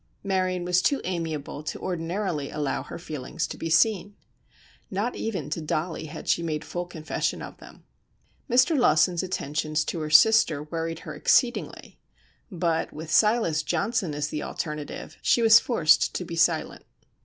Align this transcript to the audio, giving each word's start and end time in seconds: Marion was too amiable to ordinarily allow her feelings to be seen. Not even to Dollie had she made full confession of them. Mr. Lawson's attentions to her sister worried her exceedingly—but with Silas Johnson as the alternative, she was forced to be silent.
Marion 0.23 0.65
was 0.65 0.81
too 0.81 0.99
amiable 1.03 1.61
to 1.61 1.77
ordinarily 1.77 2.49
allow 2.49 2.81
her 2.81 2.97
feelings 2.97 3.45
to 3.45 3.55
be 3.55 3.69
seen. 3.69 4.15
Not 4.89 5.15
even 5.15 5.51
to 5.51 5.61
Dollie 5.61 6.07
had 6.07 6.27
she 6.27 6.41
made 6.41 6.65
full 6.65 6.87
confession 6.87 7.39
of 7.43 7.59
them. 7.59 7.83
Mr. 8.49 8.75
Lawson's 8.75 9.21
attentions 9.21 9.85
to 9.85 9.99
her 9.99 10.09
sister 10.09 10.63
worried 10.63 11.01
her 11.01 11.13
exceedingly—but 11.13 12.91
with 12.91 13.11
Silas 13.11 13.61
Johnson 13.61 14.15
as 14.15 14.29
the 14.29 14.41
alternative, 14.41 15.17
she 15.21 15.43
was 15.43 15.59
forced 15.59 16.15
to 16.15 16.25
be 16.25 16.35
silent. 16.35 16.83